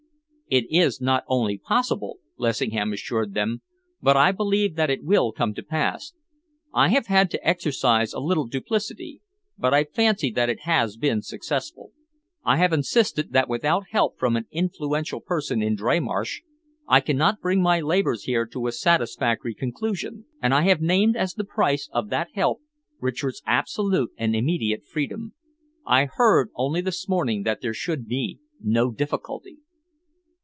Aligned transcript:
"It 0.53 0.65
is 0.69 0.99
not 0.99 1.23
only 1.29 1.57
possible," 1.57 2.17
Lessingham 2.37 2.91
assured 2.91 3.33
them, 3.33 3.61
"but 4.01 4.17
I 4.17 4.33
believe 4.33 4.75
that 4.75 4.89
it 4.89 5.01
will 5.01 5.31
come 5.31 5.53
to 5.53 5.63
pass. 5.63 6.11
I 6.73 6.89
have 6.89 7.05
had 7.07 7.31
to 7.31 7.47
exercise 7.47 8.11
a 8.11 8.19
little 8.19 8.47
duplicity, 8.47 9.21
but 9.57 9.73
I 9.73 9.85
fancy 9.85 10.29
that 10.31 10.49
it 10.49 10.63
has 10.63 10.97
been 10.97 11.21
successful. 11.21 11.93
I 12.43 12.57
have 12.57 12.73
insisted 12.73 13.31
that 13.31 13.47
without 13.47 13.85
help 13.91 14.19
from 14.19 14.35
an 14.35 14.47
influential 14.51 15.21
person 15.21 15.61
in 15.61 15.77
Dreymarsh, 15.77 16.41
I 16.85 16.99
cannot 16.99 17.39
bring 17.39 17.61
my 17.61 17.79
labours 17.79 18.23
here 18.23 18.45
to 18.47 18.67
a 18.67 18.73
satisfactory 18.73 19.53
conclusion, 19.55 20.25
and 20.41 20.53
I 20.53 20.63
have 20.63 20.81
named 20.81 21.15
as 21.15 21.33
the 21.33 21.45
price 21.45 21.87
of 21.93 22.09
that 22.09 22.27
help, 22.33 22.59
Richard's 22.99 23.41
absolute 23.45 24.11
and 24.17 24.35
immediate 24.35 24.83
freedom. 24.83 25.31
I 25.85 26.09
heard 26.11 26.49
only 26.55 26.81
this 26.81 27.07
morning 27.07 27.43
that 27.43 27.61
there 27.61 27.73
would 27.87 28.05
be 28.05 28.39
no 28.59 28.91
difficulty." 28.91 29.59